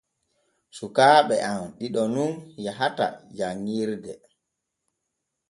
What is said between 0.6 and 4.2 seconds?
Sukaaɓe am ɗiɗo nun yahata janŋirde.